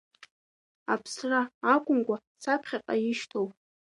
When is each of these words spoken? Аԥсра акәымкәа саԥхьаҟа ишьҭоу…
Аԥсра 0.93 1.41
акәымкәа 1.73 2.17
саԥхьаҟа 2.41 2.93
ишьҭоу… 3.09 3.47